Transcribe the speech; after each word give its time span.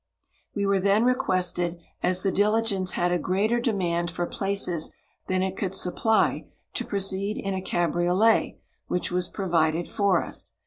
We 0.55 0.65
were 0.65 0.79
then 0.79 1.03
requested, 1.03 1.77
as 2.01 2.23
the 2.23 2.31
diligence 2.31 2.93
had 2.93 3.11
a 3.11 3.19
greater 3.19 3.59
demand 3.59 4.09
for 4.09 4.25
places 4.25 4.91
than 5.27 5.43
it 5.43 5.55
could 5.55 5.75
supply, 5.75 6.47
to 6.73 6.83
proceed 6.85 7.37
in 7.37 7.53
a 7.53 7.61
cabriolet 7.61 8.57
which 8.87 9.11
was 9.11 9.29
provided 9.29 9.87
for 9.87 10.23
us. 10.23 10.55